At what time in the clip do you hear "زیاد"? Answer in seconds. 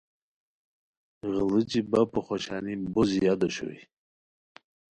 3.09-3.41